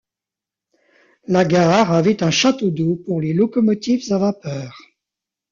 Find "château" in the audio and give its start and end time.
2.31-2.71